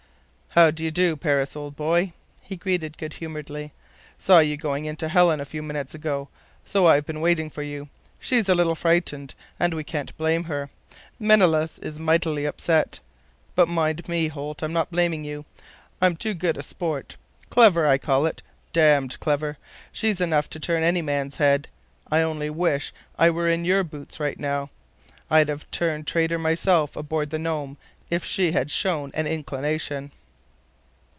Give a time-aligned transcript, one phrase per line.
[0.55, 2.11] "How d' do, Paris, old boy?"
[2.41, 3.71] he greeted good humoredly.
[4.19, 6.27] "Saw you going in to Helen a few minutes ago,
[6.65, 7.87] so I've been waiting for you.
[8.19, 9.33] She's a little frightened.
[9.61, 10.69] And we can't blame her.
[11.17, 12.99] Menelaus is mightily upset.
[13.55, 15.45] But mind me, Holt, I'm not blaming you.
[16.01, 17.15] I'm too good a sport.
[17.49, 19.57] Clever, I call it—damned clever.
[19.93, 21.69] She's enough to turn any man's head.
[22.11, 24.69] I only wish I were in your boots right now.
[25.29, 27.77] I'd have turned traitor myself aboard the Nome
[28.09, 30.11] if she had shown an inclination."